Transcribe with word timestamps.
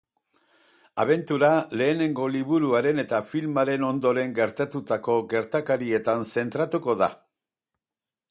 Abentura 1.01 1.49
lehenengo 1.81 2.29
liburuaren 2.35 3.01
eta 3.03 3.19
filmearen 3.27 3.85
ondoren 3.89 4.33
gertatutako 4.39 5.17
gertakarietan 5.35 6.27
zentratuko 6.37 6.97
da. 7.03 7.11